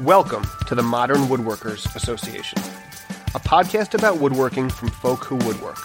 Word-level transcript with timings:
Welcome 0.00 0.46
to 0.66 0.74
the 0.74 0.82
Modern 0.82 1.26
Woodworkers 1.26 1.94
Association, 1.94 2.58
a 3.34 3.38
podcast 3.38 3.92
about 3.92 4.16
woodworking 4.16 4.70
from 4.70 4.88
folk 4.88 5.24
who 5.24 5.36
woodwork. 5.36 5.76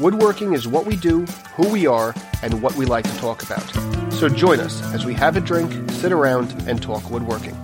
Woodworking 0.00 0.54
is 0.54 0.66
what 0.66 0.86
we 0.86 0.96
do, 0.96 1.24
who 1.54 1.68
we 1.68 1.86
are, 1.86 2.16
and 2.42 2.60
what 2.60 2.74
we 2.74 2.84
like 2.84 3.04
to 3.04 3.16
talk 3.18 3.44
about. 3.44 3.62
So 4.12 4.28
join 4.28 4.58
us 4.58 4.82
as 4.92 5.06
we 5.06 5.14
have 5.14 5.36
a 5.36 5.40
drink, 5.40 5.70
sit 5.92 6.10
around, 6.10 6.52
and 6.66 6.82
talk 6.82 7.08
woodworking. 7.12 7.56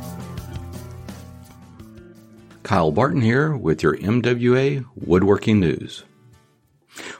Kyle 2.62 2.93
Barton 2.93 3.20
here 3.20 3.56
with 3.56 3.83
your 3.83 3.97
MWA 3.97 4.87
Woodworking 4.95 5.59
News. 5.59 6.05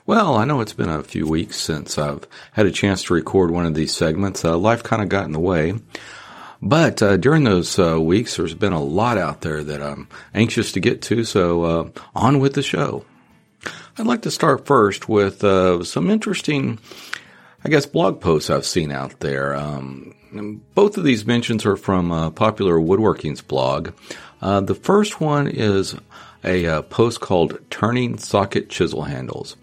Well, 0.07 0.37
I 0.37 0.45
know 0.45 0.61
it's 0.61 0.73
been 0.73 0.89
a 0.89 1.03
few 1.03 1.27
weeks 1.27 1.57
since 1.57 1.99
I've 1.99 2.25
had 2.53 2.67
a 2.67 2.71
chance 2.71 3.03
to 3.05 3.15
record 3.15 3.51
one 3.51 3.67
of 3.67 3.75
these 3.75 3.93
segments. 3.93 4.45
Uh, 4.45 4.57
life 4.57 4.85
kind 4.85 5.03
of 5.03 5.09
got 5.09 5.27
in 5.27 5.33
the 5.33 5.41
way. 5.41 5.75
But 6.65 7.03
uh, 7.03 7.19
during 7.19 7.45
those 7.45 7.79
uh, 7.79 8.01
weeks, 8.01 8.39
there's 8.39 8.55
been 8.55 8.73
a 8.73 8.83
lot 8.83 9.19
out 9.19 9.43
there 9.43 9.63
that 9.63 9.83
I'm 9.83 10.09
anxious 10.35 10.73
to 10.73 10.81
get 10.81 11.03
to, 11.03 11.23
so 11.23 11.63
uh, 11.63 11.91
on 12.15 12.41
with 12.41 12.55
the 12.55 12.63
show. 12.63 13.05
I'd 13.99 14.07
like 14.07 14.23
to 14.23 14.31
start 14.31 14.65
first 14.65 15.07
with 15.07 15.45
uh, 15.45 15.85
some 15.85 16.09
interesting, 16.09 16.79
I 17.63 17.69
guess, 17.69 17.85
blog 17.85 18.19
posts 18.23 18.49
I've 18.49 18.65
seen 18.65 18.93
out 18.93 19.21
there. 19.21 19.55
Um, 19.55 20.15
both 20.75 20.97
of 20.97 21.05
these 21.05 21.27
mentions 21.27 21.67
are 21.67 21.77
from 21.77 22.11
uh, 22.11 22.31
Popular 22.31 22.77
Woodworking's 22.77 23.43
blog. 23.43 23.91
Uh, 24.41 24.61
the 24.61 24.75
first 24.75 25.21
one 25.21 25.47
is 25.47 25.95
a 26.43 26.83
post 26.85 27.21
called 27.21 27.59
Turning 27.69 28.17
Socket 28.17 28.71
Chisel 28.71 29.03
Handles. 29.03 29.57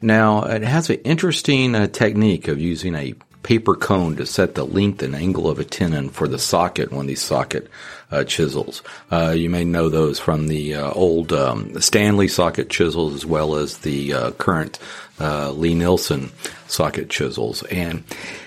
Now, 0.00 0.44
it 0.44 0.62
has 0.62 0.88
an 0.88 1.00
interesting 1.00 1.72
technique 1.88 2.46
of 2.46 2.60
using 2.60 2.94
a 2.94 3.14
paper 3.44 3.76
cone 3.76 4.16
to 4.16 4.26
set 4.26 4.56
the 4.56 4.66
length 4.66 5.02
and 5.02 5.14
angle 5.14 5.48
of 5.48 5.60
a 5.60 5.64
tenon 5.64 6.08
for 6.08 6.26
the 6.26 6.38
socket 6.38 6.90
when 6.90 7.06
these 7.06 7.22
socket 7.22 7.70
uh, 8.10 8.24
chisels. 8.24 8.82
Uh, 9.12 9.34
you 9.36 9.48
may 9.48 9.64
know 9.64 9.88
those 9.88 10.18
from 10.18 10.48
the 10.48 10.74
uh, 10.74 10.90
old 10.92 11.32
um, 11.32 11.78
Stanley 11.80 12.26
socket 12.26 12.70
chisels 12.70 13.14
as 13.14 13.26
well 13.26 13.54
as 13.54 13.78
the 13.78 14.12
uh, 14.12 14.30
current 14.32 14.78
uh, 15.20 15.52
Lie-Nielsen 15.52 16.30
socket 16.66 17.10
chisels. 17.10 17.62
And 17.64 18.02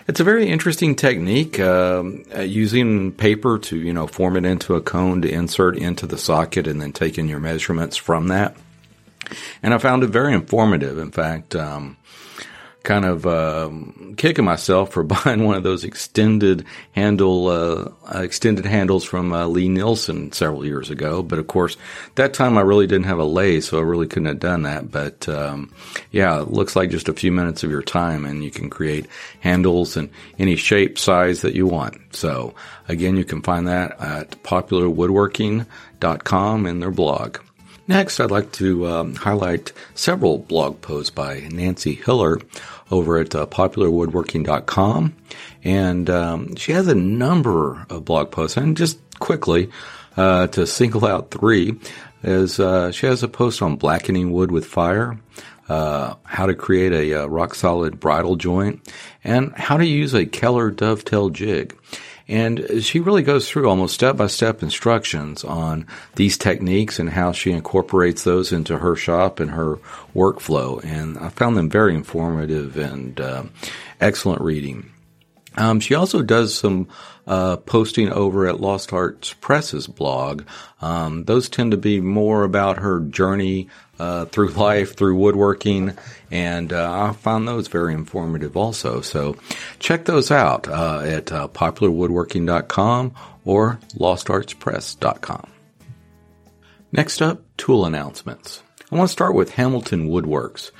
it's 0.07 0.19
a 0.19 0.25
very 0.25 0.49
interesting 0.49 0.95
technique 0.95 1.59
um, 1.59 2.23
uh, 2.35 2.41
using 2.41 3.11
paper 3.11 3.59
to, 3.59 3.77
you 3.77 3.93
know, 3.93 4.07
form 4.07 4.35
it 4.35 4.45
into 4.45 4.75
a 4.75 4.81
cone 4.81 5.21
to 5.21 5.31
insert 5.31 5.77
into 5.77 6.07
the 6.07 6.17
socket 6.17 6.67
and 6.67 6.81
then 6.81 6.91
taking 6.91 7.29
your 7.29 7.39
measurements 7.39 7.95
from 7.95 8.27
that. 8.29 8.57
And 9.61 9.73
I 9.73 9.77
found 9.77 10.03
it 10.03 10.07
very 10.07 10.33
informative. 10.33 10.97
In 10.97 11.11
fact, 11.11 11.55
um, 11.55 11.97
kind 12.87 13.03
of 13.03 13.27
um, 13.27 14.15
kicking 14.15 14.45
myself 14.45 14.93
for 14.93 15.03
buying 15.25 15.43
one 15.43 15.57
of 15.57 15.63
those 15.63 15.83
extended 15.83 16.63
handle 16.93 17.47
uh, 17.47 17.91
uh, 18.15 18.21
extended 18.21 18.65
handles 18.65 19.03
from 19.03 19.33
uh, 19.33 19.45
Lie-Nielsen 19.45 20.31
several 20.31 20.65
years 20.65 20.89
ago. 20.89 21.21
But 21.21 21.39
of 21.39 21.47
course, 21.47 21.75
that 22.15 22.33
time 22.33 22.57
I 22.57 22.61
really 22.61 22.87
didn't 22.87 23.07
have 23.07 23.19
a 23.19 23.25
lathe, 23.25 23.63
so 23.63 23.77
I 23.77 23.81
really 23.81 24.07
couldn't 24.07 24.29
have 24.29 24.39
done 24.39 24.61
that. 24.63 24.89
But 24.89 25.27
um, 25.27 25.73
yeah, 26.11 26.41
it 26.41 26.49
looks 26.49 26.77
like 26.77 26.89
just 26.89 27.09
a 27.09 27.13
few 27.13 27.33
minutes 27.33 27.65
of 27.65 27.69
your 27.69 27.83
time, 27.83 28.23
and 28.25 28.41
you 28.41 28.51
can 28.51 28.69
create 28.69 29.07
handles 29.41 29.97
in 29.97 30.09
any 30.39 30.55
shape, 30.55 30.97
size 30.97 31.41
that 31.41 31.55
you 31.55 31.67
want. 31.67 32.15
So 32.15 32.55
again, 32.87 33.17
you 33.17 33.25
can 33.25 33.41
find 33.41 33.67
that 33.67 33.99
at 33.99 34.41
popularwoodworking.com 34.43 36.65
in 36.65 36.79
their 36.79 36.91
blog. 36.91 37.39
Next, 37.89 38.19
I'd 38.19 38.31
like 38.31 38.51
to 38.53 38.87
um, 38.87 39.15
highlight 39.15 39.71
several 39.95 40.39
blog 40.39 40.81
posts 40.81 41.09
by 41.09 41.47
Nancy 41.49 41.95
Hiller 41.95 42.37
over 42.91 43.17
at 43.17 43.35
uh, 43.35 43.45
popularwoodworking.com. 43.45 45.15
And 45.63 46.09
um, 46.09 46.55
she 46.55 46.71
has 46.71 46.87
a 46.87 46.95
number 46.95 47.85
of 47.89 48.05
blog 48.05 48.31
posts. 48.31 48.57
And 48.57 48.77
just 48.77 48.99
quickly, 49.19 49.69
uh, 50.15 50.47
to 50.47 50.65
single 50.65 51.05
out 51.05 51.31
three, 51.31 51.79
is 52.23 52.59
uh, 52.59 52.91
she 52.91 53.05
has 53.05 53.23
a 53.23 53.27
post 53.27 53.61
on 53.61 53.75
blackening 53.75 54.31
wood 54.31 54.51
with 54.51 54.65
fire, 54.65 55.19
uh, 55.69 56.15
how 56.23 56.45
to 56.45 56.55
create 56.55 56.93
a 56.93 57.23
uh, 57.23 57.25
rock 57.27 57.55
solid 57.55 57.99
bridle 57.99 58.35
joint, 58.35 58.81
and 59.23 59.53
how 59.53 59.77
to 59.77 59.85
use 59.85 60.13
a 60.13 60.25
Keller 60.25 60.71
dovetail 60.71 61.29
jig. 61.29 61.77
And 62.27 62.83
she 62.83 62.99
really 62.99 63.23
goes 63.23 63.49
through 63.49 63.69
almost 63.69 63.93
step 63.93 64.17
by 64.17 64.27
step 64.27 64.61
instructions 64.61 65.43
on 65.43 65.87
these 66.15 66.37
techniques 66.37 66.99
and 66.99 67.09
how 67.09 67.31
she 67.31 67.51
incorporates 67.51 68.23
those 68.23 68.51
into 68.51 68.79
her 68.79 68.95
shop 68.95 69.39
and 69.39 69.51
her 69.51 69.77
workflow. 70.13 70.83
And 70.83 71.17
I 71.17 71.29
found 71.29 71.55
them 71.55 71.69
very 71.69 71.95
informative 71.95 72.75
and 72.77 73.19
uh, 73.19 73.43
excellent 74.01 74.41
reading. 74.41 74.91
Um, 75.57 75.79
she 75.79 75.95
also 75.95 76.21
does 76.21 76.53
some 76.53 76.87
uh, 77.25 77.57
posting 77.57 78.09
over 78.09 78.47
at 78.47 78.61
Lost 78.61 78.93
Arts 78.93 79.33
Press's 79.33 79.87
blog. 79.87 80.43
Um, 80.81 81.25
those 81.25 81.49
tend 81.49 81.71
to 81.71 81.77
be 81.77 81.99
more 81.99 82.43
about 82.43 82.77
her 82.77 83.01
journey 83.01 83.67
uh, 83.99 84.25
through 84.25 84.49
life, 84.51 84.95
through 84.95 85.15
woodworking, 85.15 85.97
and 86.31 86.71
uh, 86.71 87.09
I 87.09 87.13
found 87.13 87.47
those 87.47 87.67
very 87.67 87.93
informative 87.93 88.55
also. 88.55 89.01
So 89.01 89.35
check 89.79 90.05
those 90.05 90.31
out 90.31 90.67
uh, 90.67 91.01
at 91.03 91.31
uh, 91.31 91.47
popularwoodworking.com 91.49 93.15
or 93.43 93.79
lostartspress.com. 93.95 95.49
Next 96.91 97.21
up, 97.21 97.41
tool 97.57 97.85
announcements. 97.85 98.63
I 98.91 98.95
want 98.95 99.09
to 99.09 99.11
start 99.11 99.35
with 99.35 99.51
Hamilton 99.51 100.07
Woodworks. 100.07 100.71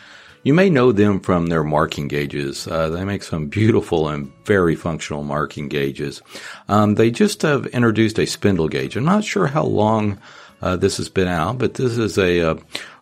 You 0.44 0.54
may 0.54 0.70
know 0.70 0.92
them 0.92 1.20
from 1.20 1.48
their 1.48 1.64
marking 1.64 2.08
gauges. 2.08 2.68
Uh, 2.68 2.90
they 2.90 3.04
make 3.04 3.24
some 3.24 3.48
beautiful 3.48 4.08
and 4.08 4.32
very 4.46 4.76
functional 4.76 5.24
marking 5.24 5.68
gauges. 5.68 6.22
Um, 6.68 6.96
they 6.96 7.12
just 7.12 7.42
have 7.42 7.66
introduced 7.68 8.20
a 8.20 8.26
spindle 8.26 8.70
gauge. 8.70 8.96
I'm 8.96 9.06
not 9.06 9.26
sure 9.26 9.48
how 9.48 9.64
long 9.64 10.20
uh, 10.62 10.78
this 10.78 10.98
has 10.98 11.10
been 11.10 11.28
out, 11.28 11.58
but 11.58 11.74
this 11.74 11.98
is 11.98 12.18
a, 12.18 12.40
a 12.40 12.52
uh, 12.52 12.60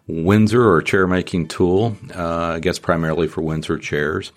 Windsor 0.07 0.63
or 0.63 0.81
chair 0.81 1.07
making 1.07 1.47
tool. 1.47 1.97
Uh, 2.15 2.53
I 2.55 2.59
guess 2.59 2.77
primarily 2.77 3.27
for 3.27 3.41
Windsor 3.41 3.79
chairs, 3.79 4.31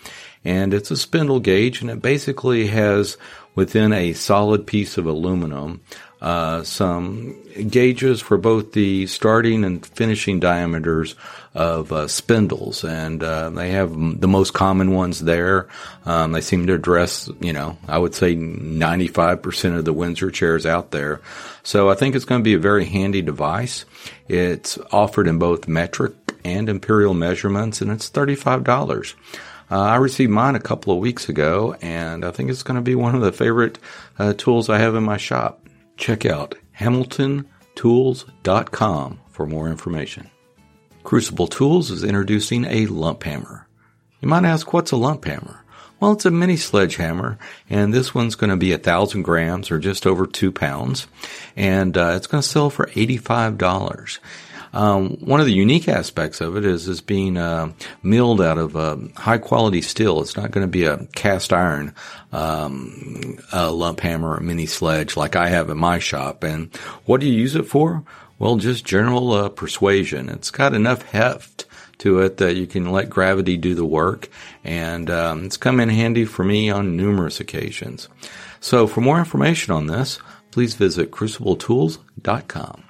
and 0.45 0.73
it's 0.73 0.91
a 0.91 0.97
spindle 0.97 1.41
gauge, 1.41 1.83
and 1.83 1.91
it 1.91 2.01
basically 2.01 2.69
has 2.69 3.19
within 3.55 3.93
a 3.93 4.15
solid 4.15 4.67
piece 4.67 4.97
of 4.97 5.05
aluminum 5.05 5.83
uh, 6.21 6.63
some 6.65 7.37
gauges 7.69 8.21
for 8.21 8.39
both 8.39 8.73
the 8.73 9.07
starting 9.07 9.65
and 9.65 9.85
finishing 9.85 10.41
diameters 10.41 11.15
of 11.59 11.91
uh, 11.91 12.07
spindles, 12.07 12.85
and 12.85 13.21
uh, 13.21 13.51
they 13.51 13.73
have 13.73 13.91
the 14.21 14.29
most 14.29 14.55
common 14.55 14.93
ones 14.93 15.19
there. 15.19 15.67
Um, 16.07 16.31
they 16.31 16.41
seem 16.41 16.69
to 16.69 16.75
address, 16.75 17.29
you 17.41 17.53
know, 17.53 17.77
I 17.89 17.99
would 17.99 18.15
say 18.15 18.37
95% 18.37 19.77
of 19.77 19.85
the 19.85 19.93
Windsor 19.93 20.31
chairs 20.31 20.67
out 20.67 20.93
there. 20.93 21.21
So 21.65 21.91
I 21.91 21.97
think 21.97 22.15
it's 22.15 22.25
going 22.25 22.43
to 22.43 22.45
be 22.45 22.55
a 22.55 22.61
very 22.61 22.85
handy 22.85 23.23
device. 23.23 23.87
It's 24.29 24.79
offered 24.93 25.27
in 25.27 25.41
both 25.41 25.67
metric 25.67 26.15
and 26.45 26.69
imperial 26.69 27.13
measurements, 27.13 27.81
and 27.81 27.91
it's 27.91 28.09
$35. 28.09 29.17
Uh, 29.69 29.81
I 29.81 29.97
received 29.97 30.31
mine 30.31 30.55
a 30.55 30.61
couple 30.61 30.93
of 30.93 31.01
weeks 31.01 31.29
ago, 31.29 31.75
and 31.83 32.25
I 32.25 32.31
think 32.31 32.51
it's 32.51 32.63
going 32.63 32.77
to 32.77 32.83
be 32.83 32.95
one 32.95 33.17
of 33.17 33.21
the 33.21 33.33
favorite 33.33 33.81
uh, 34.17 34.33
tools 34.35 34.69
I 34.69 34.79
have 34.79 34.95
in 34.95 35.03
my 35.03 35.17
shop. 35.17 35.67
Check 35.97 36.25
out 36.25 36.55
hamiltontools.com 36.79 39.21
for 39.29 39.45
more 39.45 39.69
information. 39.69 40.31
Crucible 41.09 41.47
Tools 41.47 41.91
is 41.91 42.05
introducing 42.05 42.67
a 42.67 42.85
lump 42.85 43.23
hammer. 43.23 43.67
You 44.21 44.29
might 44.29 44.45
ask, 44.45 44.75
what's 44.75 44.93
a 44.93 44.97
lump 44.99 45.25
hammer? 45.25 45.65
Well, 45.99 46.13
it's 46.13 46.27
a 46.27 46.31
mini 46.31 46.59
sledgehammer, 46.59 47.39
and 47.71 47.95
this 47.95 48.15
one's 48.15 48.35
going 48.35 48.51
to 48.51 48.59
be 48.59 48.73
a 48.73 48.79
thousand 48.79 49.23
grams 49.23 49.71
or 49.71 49.79
just 49.79 50.07
over 50.07 50.27
two 50.27 50.53
pounds, 50.53 51.07
and 51.57 51.97
uh, 51.97 52.13
it's 52.15 52.27
going 52.27 52.43
to 52.43 52.47
sell 52.47 52.69
for 52.69 52.91
eighty-five 52.95 53.57
dollars. 53.57 54.19
Um, 54.75 55.17
one 55.21 55.41
of 55.41 55.47
the 55.47 55.55
unique 55.55 55.89
aspects 55.89 56.43
of 56.43 56.59
it 56.59 56.67
is 56.67 56.89
is 56.89 57.01
being 57.01 57.39
uh, 57.39 57.73
milled 58.03 58.43
out 58.43 58.59
of 58.59 58.77
uh, 58.77 58.99
high 59.17 59.39
quality 59.39 59.81
steel. 59.81 60.21
It's 60.21 60.37
not 60.37 60.51
going 60.51 60.67
to 60.67 60.71
be 60.71 60.85
a 60.85 61.07
cast 61.15 61.55
iron 61.55 61.95
um, 62.33 63.39
lump 63.51 64.01
hammer 64.01 64.35
or 64.35 64.41
mini 64.41 64.67
sledge 64.67 65.17
like 65.17 65.37
I 65.37 65.49
have 65.49 65.71
in 65.71 65.79
my 65.79 66.01
shop. 66.01 66.45
And 66.45 66.77
what 67.07 67.23
do 67.23 67.27
you 67.27 67.33
use 67.33 67.55
it 67.55 67.65
for? 67.65 68.05
Well, 68.39 68.57
just 68.57 68.85
general 68.85 69.33
uh, 69.33 69.49
persuasion. 69.49 70.29
It's 70.29 70.51
got 70.51 70.75
enough 70.75 71.03
heft 71.03 71.67
to 71.99 72.21
it 72.21 72.37
that 72.37 72.55
you 72.55 72.67
can 72.67 72.93
let 72.93 73.11
gravity 73.11 73.57
do 73.57 73.75
the 73.75 73.85
work, 73.85 74.29
and 74.63 75.11
um, 75.11 75.45
it's 75.45 75.57
come 75.57 75.81
in 75.81 75.89
handy 75.89 76.25
for 76.25 76.45
me 76.45 76.71
on 76.71 76.97
numerous 76.97 77.41
occasions. 77.41 78.09
So, 78.61 78.87
for 78.87 79.01
more 79.01 79.19
information 79.19 79.73
on 79.75 79.87
this, 79.87 80.21
please 80.53 80.75
visit 80.75 81.11
crucibletools.com. 81.11 82.85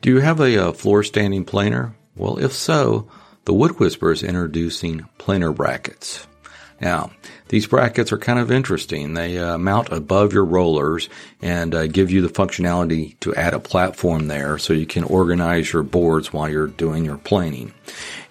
Do 0.00 0.10
you 0.10 0.20
have 0.20 0.40
a, 0.40 0.54
a 0.54 0.68
uh, 0.68 0.72
floor 0.72 1.02
standing 1.02 1.44
planer? 1.44 1.94
Well, 2.16 2.38
if 2.38 2.52
so, 2.52 3.08
the 3.44 3.52
Wood 3.52 3.78
Whisperer 3.78 4.12
is 4.12 4.22
introducing 4.22 5.08
planer 5.18 5.52
brackets. 5.52 6.26
Now, 6.82 7.12
these 7.48 7.68
brackets 7.68 8.10
are 8.10 8.18
kind 8.18 8.40
of 8.40 8.50
interesting. 8.50 9.14
They 9.14 9.38
uh, 9.38 9.56
mount 9.56 9.92
above 9.92 10.32
your 10.32 10.44
rollers 10.44 11.08
and 11.40 11.74
uh, 11.74 11.86
give 11.86 12.10
you 12.10 12.22
the 12.22 12.28
functionality 12.28 13.18
to 13.20 13.32
add 13.36 13.54
a 13.54 13.60
platform 13.60 14.26
there 14.26 14.58
so 14.58 14.72
you 14.72 14.86
can 14.86 15.04
organize 15.04 15.72
your 15.72 15.84
boards 15.84 16.32
while 16.32 16.48
you're 16.48 16.66
doing 16.66 17.04
your 17.04 17.18
planing. 17.18 17.72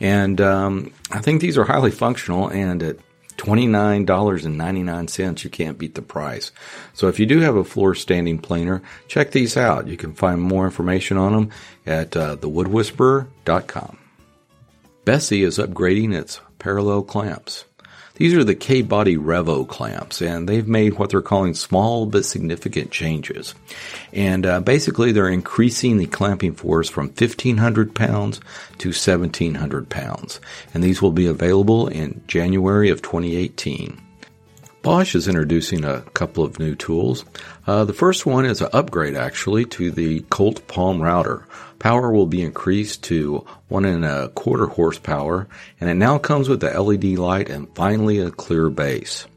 And 0.01 0.41
um, 0.41 0.91
I 1.11 1.19
think 1.19 1.39
these 1.39 1.57
are 1.57 1.63
highly 1.63 1.91
functional 1.91 2.49
and 2.49 2.83
at 2.83 2.97
$29.99. 3.37 5.43
You 5.45 5.49
can't 5.49 5.77
beat 5.77 5.95
the 5.95 6.01
price. 6.01 6.51
So 6.93 7.07
if 7.07 7.19
you 7.19 7.25
do 7.25 7.39
have 7.39 7.55
a 7.55 7.63
floor 7.63 7.95
standing 7.95 8.37
planer, 8.37 8.81
check 9.07 9.31
these 9.31 9.55
out. 9.55 9.87
You 9.87 9.95
can 9.95 10.13
find 10.13 10.41
more 10.41 10.65
information 10.65 11.17
on 11.17 11.31
them 11.31 11.51
at 11.85 12.17
uh, 12.17 12.35
thewoodwhisperer.com. 12.35 13.97
Bessey 15.05 15.43
is 15.43 15.57
upgrading 15.57 16.13
its 16.13 16.41
parallel 16.59 17.01
clamps. 17.01 17.65
These 18.15 18.33
are 18.33 18.43
the 18.43 18.55
K-Body 18.55 19.17
Revo 19.17 19.67
clamps, 19.67 20.21
and 20.21 20.47
they've 20.47 20.67
made 20.67 20.95
what 20.95 21.09
they're 21.09 21.21
calling 21.21 21.53
small 21.53 22.05
but 22.05 22.25
significant 22.25 22.91
changes. 22.91 23.55
And 24.13 24.45
uh, 24.45 24.59
basically, 24.59 25.11
they're 25.11 25.29
increasing 25.29 25.97
the 25.97 26.07
clamping 26.07 26.53
force 26.53 26.89
from 26.89 27.07
1,500 27.07 27.95
pounds 27.95 28.39
to 28.79 28.89
1,700 28.89 29.89
pounds. 29.89 30.39
And 30.73 30.83
these 30.83 31.01
will 31.01 31.11
be 31.11 31.27
available 31.27 31.87
in 31.87 32.21
January 32.27 32.89
of 32.89 33.01
2018. 33.01 34.10
Bosch 34.81 35.13
is 35.13 35.27
introducing 35.27 35.85
a 35.85 36.01
couple 36.01 36.43
of 36.43 36.57
new 36.57 36.73
tools. 36.73 37.23
Uh, 37.67 37.85
the 37.85 37.93
first 37.93 38.25
one 38.25 38.45
is 38.45 38.61
an 38.61 38.69
upgrade, 38.73 39.15
actually, 39.15 39.65
to 39.65 39.91
the 39.91 40.21
Colt 40.21 40.67
Palm 40.67 40.99
router. 40.99 41.45
Power 41.77 42.11
will 42.11 42.25
be 42.25 42.41
increased 42.41 43.03
to 43.03 43.45
one 43.67 43.85
and 43.85 44.03
a 44.03 44.29
quarter 44.29 44.65
horsepower, 44.65 45.47
and 45.79 45.87
it 45.87 45.95
now 45.95 46.17
comes 46.17 46.49
with 46.49 46.61
the 46.61 46.81
LED 46.81 47.19
light 47.19 47.47
and 47.47 47.73
finally 47.75 48.17
a 48.17 48.31
clear 48.31 48.71
base. 48.71 49.27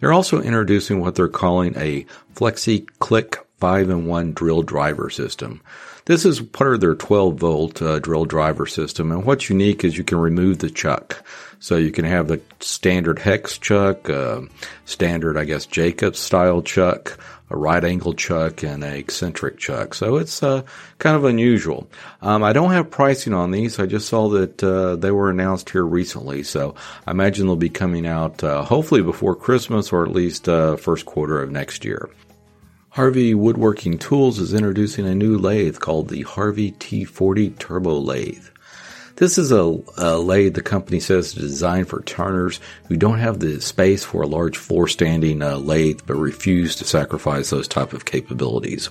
They're 0.00 0.12
also 0.12 0.42
introducing 0.42 1.00
what 1.00 1.14
they're 1.14 1.28
calling 1.28 1.76
a 1.76 2.04
Flexi 2.34 2.88
Click 2.98 3.43
5 3.58 3.90
in 3.90 4.06
1 4.06 4.32
drill 4.32 4.62
driver 4.62 5.10
system. 5.10 5.60
This 6.06 6.26
is 6.26 6.40
part 6.40 6.74
of 6.74 6.80
their 6.80 6.94
12 6.94 7.36
volt 7.36 7.80
uh, 7.80 7.98
drill 7.98 8.26
driver 8.26 8.66
system, 8.66 9.10
and 9.10 9.24
what's 9.24 9.48
unique 9.48 9.84
is 9.84 9.96
you 9.96 10.04
can 10.04 10.18
remove 10.18 10.58
the 10.58 10.68
chuck. 10.68 11.24
So 11.60 11.76
you 11.76 11.90
can 11.90 12.04
have 12.04 12.28
the 12.28 12.42
standard 12.60 13.18
hex 13.18 13.56
chuck, 13.56 14.10
uh, 14.10 14.42
standard, 14.84 15.38
I 15.38 15.44
guess, 15.44 15.64
Jacobs 15.64 16.18
style 16.18 16.60
chuck, 16.60 17.18
a 17.48 17.56
right 17.56 17.82
angle 17.82 18.12
chuck 18.12 18.62
and 18.62 18.84
a 18.84 18.98
eccentric 18.98 19.56
chuck. 19.56 19.94
So 19.94 20.16
it's 20.16 20.42
uh, 20.42 20.62
kind 20.98 21.16
of 21.16 21.24
unusual. 21.24 21.88
Um, 22.20 22.42
I 22.42 22.52
don't 22.52 22.72
have 22.72 22.90
pricing 22.90 23.32
on 23.32 23.50
these. 23.50 23.78
I 23.78 23.86
just 23.86 24.08
saw 24.08 24.28
that 24.30 24.62
uh, 24.62 24.96
they 24.96 25.10
were 25.10 25.30
announced 25.30 25.70
here 25.70 25.86
recently. 25.86 26.42
So 26.42 26.74
I 27.06 27.12
imagine 27.12 27.46
they'll 27.46 27.56
be 27.56 27.70
coming 27.70 28.06
out 28.06 28.44
uh, 28.44 28.62
hopefully 28.62 29.00
before 29.02 29.34
Christmas 29.34 29.90
or 29.90 30.04
at 30.04 30.12
least 30.12 30.48
uh, 30.50 30.76
first 30.76 31.06
quarter 31.06 31.40
of 31.40 31.50
next 31.50 31.84
year. 31.84 32.10
Harvey 32.94 33.34
Woodworking 33.34 33.98
Tools 33.98 34.38
is 34.38 34.54
introducing 34.54 35.04
a 35.04 35.16
new 35.16 35.36
lathe 35.36 35.80
called 35.80 36.08
the 36.08 36.22
Harvey 36.22 36.70
T40 36.70 37.58
Turbo 37.58 37.98
Lathe. 37.98 38.48
This 39.16 39.36
is 39.36 39.50
a, 39.50 39.80
a 39.98 40.16
lathe 40.16 40.54
the 40.54 40.62
company 40.62 41.00
says 41.00 41.26
is 41.26 41.34
designed 41.34 41.88
for 41.88 42.02
turners 42.02 42.60
who 42.86 42.96
don't 42.96 43.18
have 43.18 43.40
the 43.40 43.60
space 43.60 44.04
for 44.04 44.22
a 44.22 44.28
large 44.28 44.56
floor 44.56 44.86
standing 44.86 45.42
uh, 45.42 45.56
lathe 45.56 46.02
but 46.06 46.14
refuse 46.14 46.76
to 46.76 46.84
sacrifice 46.84 47.50
those 47.50 47.66
type 47.66 47.94
of 47.94 48.04
capabilities. 48.04 48.90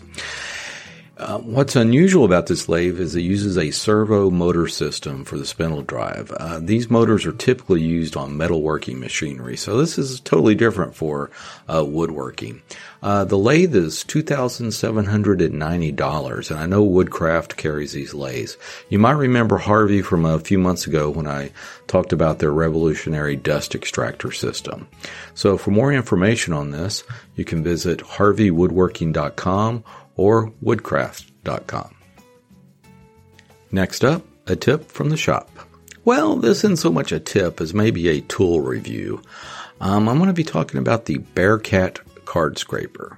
Uh, 1.16 1.38
what's 1.38 1.76
unusual 1.76 2.26
about 2.26 2.48
this 2.48 2.68
lathe 2.68 3.00
is 3.00 3.16
it 3.16 3.22
uses 3.22 3.56
a 3.56 3.70
servo 3.70 4.32
motor 4.32 4.68
system 4.68 5.24
for 5.24 5.38
the 5.38 5.46
spindle 5.46 5.84
drive. 5.84 6.32
Uh, 6.32 6.60
these 6.60 6.90
motors 6.90 7.24
are 7.28 7.32
typically 7.32 7.82
used 7.82 8.18
on 8.18 8.32
metalworking 8.32 8.98
machinery, 8.98 9.56
so 9.56 9.78
this 9.78 10.00
is 10.00 10.20
totally 10.22 10.56
different 10.56 10.96
for 10.96 11.30
uh, 11.72 11.86
woodworking. 11.86 12.64
Uh, 13.04 13.24
the 13.26 13.38
lathe 13.38 13.76
is 13.76 14.04
$2,790, 14.06 16.50
and 16.50 16.60
I 16.60 16.66
know 16.66 16.84
Woodcraft 16.84 17.58
carries 17.58 17.92
these 17.92 18.16
lathes. 18.16 18.58
You 18.90 18.98
might 18.98 19.12
remember 19.12 19.58
Harvey 19.58 20.02
from 20.02 20.26
a 20.26 20.40
few 20.40 20.58
months 20.58 20.88
ago 20.88 21.12
when 21.12 21.28
I 21.28 21.52
talked 21.86 22.12
about 22.12 22.40
their 22.40 22.52
revolutionary 22.52 23.36
dust 23.36 23.76
extractor 23.76 24.32
system. 24.32 24.88
So 25.36 25.60
for 25.60 25.70
more 25.70 25.94
information 25.94 26.54
on 26.54 26.72
this, 26.72 27.04
you 27.36 27.46
can 27.46 27.64
visit 27.64 28.00
harveywoodworking.com 28.00 29.84
or 30.16 30.52
woodcraft.com. 30.64 31.96
Next 33.72 34.04
up, 34.04 34.24
a 34.48 34.56
tip 34.56 34.92
from 34.92 35.10
the 35.10 35.18
shop. 35.18 35.50
Well, 36.06 36.36
this 36.36 36.60
isn't 36.60 36.80
so 36.80 36.92
much 36.92 37.12
a 37.12 37.20
tip 37.20 37.62
as 37.62 37.74
maybe 37.74 38.10
a 38.10 38.22
tool 38.22 38.62
review. 38.62 39.22
Um, 39.80 40.08
I'm 40.08 40.18
going 40.18 40.28
to 40.28 40.34
be 40.34 40.44
talking 40.44 40.80
about 40.80 41.06
the 41.06 41.18
Bearkat 41.18 42.00
card 42.26 42.58
scraper. 42.58 43.18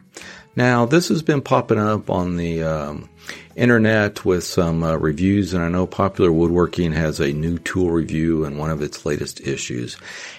Now, 0.56 0.86
this 0.86 1.10
has 1.10 1.22
been 1.22 1.42
popping 1.42 1.80
up 1.80 2.10
on 2.10 2.38
the 2.38 2.64
um, 2.64 3.10
internet 3.58 4.24
with 4.24 4.46
some 4.46 4.84
uh, 4.84 4.96
reviews, 4.96 5.54
and 5.54 5.62
I 5.62 5.68
know 5.68 5.86
Popular 5.86 6.32
Woodworking 6.32 6.94
has 6.94 7.20
a 7.20 7.34
new 7.34 7.60
tool 7.60 7.90
review 7.92 8.46
in 8.46 8.58
one 8.58 8.70
of 8.70 8.82
its 8.82 9.06
latest 9.06 9.42
issues. 9.42 9.98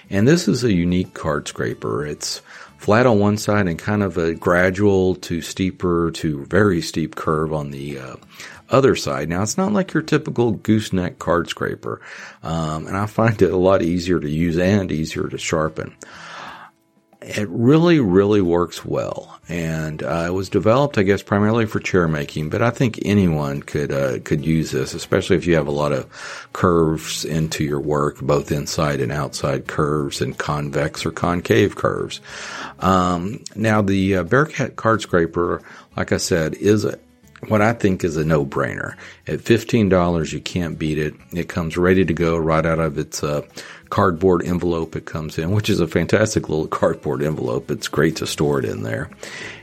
And 0.09 0.27
this 0.27 0.47
is 0.47 0.63
a 0.63 0.73
unique 0.73 1.13
card 1.13 1.47
scraper. 1.47 2.03
It's 2.03 2.41
flat 2.77 3.05
on 3.05 3.19
one 3.19 3.37
side 3.37 3.67
and 3.67 3.77
kind 3.77 4.01
of 4.01 4.17
a 4.17 4.33
gradual 4.33 5.15
to 5.15 5.41
steeper 5.41 6.11
to 6.11 6.45
very 6.45 6.81
steep 6.81 7.15
curve 7.15 7.53
on 7.53 7.69
the 7.69 7.99
uh, 7.99 8.15
other 8.69 8.95
side. 8.95 9.29
Now, 9.29 9.43
it's 9.43 9.57
not 9.57 9.71
like 9.71 9.93
your 9.93 10.03
typical 10.03 10.51
gooseneck 10.51 11.19
card 11.19 11.47
scraper, 11.47 12.01
um, 12.41 12.87
and 12.87 12.97
I 12.97 13.05
find 13.05 13.39
it 13.41 13.53
a 13.53 13.57
lot 13.57 13.83
easier 13.83 14.19
to 14.19 14.29
use 14.29 14.57
and 14.57 14.91
easier 14.91 15.27
to 15.27 15.37
sharpen. 15.37 15.95
It 17.19 17.49
really, 17.49 17.99
really 17.99 18.41
works 18.41 18.85
well, 18.85 19.39
and 19.49 20.03
uh, 20.03 20.25
it 20.27 20.33
was 20.33 20.49
developed, 20.49 20.99
I 20.99 21.03
guess, 21.03 21.23
primarily 21.23 21.65
for 21.65 21.79
chair 21.79 22.07
making. 22.07 22.49
But 22.49 22.61
I 22.61 22.69
think 22.69 22.99
anyone 23.03 23.63
could 23.63 23.91
uh, 23.91 24.19
could 24.19 24.45
use 24.45 24.69
this, 24.69 24.93
especially 24.93 25.35
if 25.35 25.47
you 25.47 25.55
have 25.55 25.65
a 25.65 25.71
lot 25.71 25.93
of 25.93 26.07
curves 26.53 27.25
into 27.25 27.63
your 27.63 27.79
work, 27.79 28.19
both 28.21 28.51
inside 28.51 29.01
and 29.01 29.11
outside 29.11 29.65
curves, 29.65 30.21
and 30.21 30.37
convex 30.37 31.07
or 31.07 31.11
concave 31.11 31.75
curves. 31.75 32.21
Um, 32.79 33.43
now, 33.55 33.81
the 33.81 34.17
uh, 34.17 34.23
Bearkat 34.23 34.75
card 34.75 35.01
scraper, 35.01 35.63
like 35.95 36.11
I 36.11 36.17
said, 36.17 36.53
is 36.53 36.85
a, 36.85 36.99
what 37.47 37.61
I 37.61 37.73
think 37.73 38.03
is 38.03 38.17
a 38.17 38.25
no-brainer. 38.25 38.95
At 39.27 39.39
$15, 39.39 40.33
you 40.33 40.41
can't 40.41 40.79
beat 40.79 40.97
it. 40.97 41.13
It 41.31 41.49
comes 41.49 41.77
ready 41.77 42.03
to 42.03 42.13
go 42.13 42.37
right 42.37 42.65
out 42.65 42.79
of 42.79 42.97
its 42.97 43.23
uh, 43.23 43.41
cardboard 43.89 44.43
envelope 44.43 44.95
it 44.95 45.05
comes 45.05 45.37
in, 45.37 45.51
which 45.51 45.69
is 45.69 45.79
a 45.79 45.87
fantastic 45.87 46.49
little 46.49 46.67
cardboard 46.79 47.21
envelope. 47.21 47.71
It's 47.71 47.87
great 47.87 48.15
to 48.17 48.27
store 48.27 48.59
it 48.59 48.65
in 48.65 48.83
there. 48.83 49.09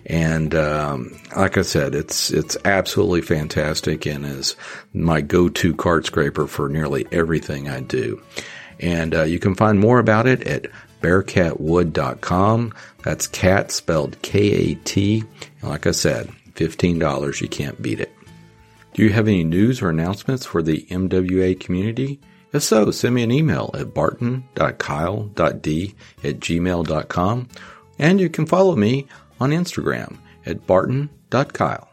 And 0.07 0.55
um, 0.55 1.19
like 1.37 1.59
I 1.59 1.63
said, 1.63 1.95
it's 1.95 2.31
it's 2.31 2.57
absolutely 2.65 3.23
fantastic 3.23 4.07
and 4.07 4.25
is 4.25 4.57
my 4.93 5.21
go-to 5.21 5.75
card 5.75 6.07
scraper 6.07 6.47
for 6.47 6.69
nearly 6.69 7.07
everything 7.11 7.69
I 7.69 7.81
do. 7.81 8.23
And 8.81 9.15
uh, 9.15 9.23
you 9.23 9.39
can 9.39 9.55
find 9.55 9.79
more 9.79 9.99
about 9.99 10.27
it 10.27 10.47
at 10.47 10.67
bearkatwood.com. 11.01 12.73
That's 13.03 13.27
cat 13.27 13.71
spelled 13.71 14.21
K-A-T. 14.23 15.25
Like 15.63 15.87
I 15.87 15.91
said, 15.91 16.31
$15, 16.55 17.41
you 17.41 17.49
can't 17.49 17.83
beat 17.83 18.01
it. 18.01 18.15
Do 18.95 19.03
you 19.03 19.11
have 19.11 19.27
any 19.27 19.45
news 19.45 19.83
or 19.83 19.91
announcements 19.91 20.47
for 20.47 20.63
the 20.63 20.87
MWA 20.91 21.59
community? 21.59 22.21
If 22.53 22.63
so, 22.63 22.93
send 22.93 23.17
me 23.17 23.25
an 23.25 23.33
email 23.33 23.73
at 23.75 23.93
barton.kyle.d 23.93 25.95
at 26.23 26.41
gmail.com 26.41 27.49
and 27.99 28.21
you 28.21 28.29
can 28.29 28.47
follow 28.47 28.77
me 28.77 29.07
on 29.41 29.51
Instagram 29.51 30.19
at 30.47 30.65
barton.kyle. 30.67 31.89